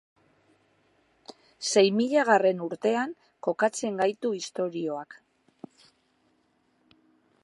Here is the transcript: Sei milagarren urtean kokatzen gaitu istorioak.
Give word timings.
Sei 1.71 1.83
milagarren 1.97 2.63
urtean 2.69 3.13
kokatzen 3.49 4.01
gaitu 4.01 4.33
istorioak. 4.41 5.19